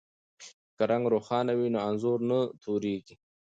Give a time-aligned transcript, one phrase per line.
[0.77, 3.15] که رنګ روښانه وي نو انځور نه توریږي.